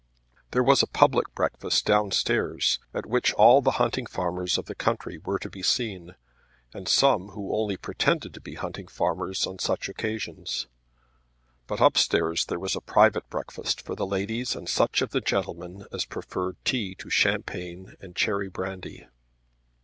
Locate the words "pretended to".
7.77-8.41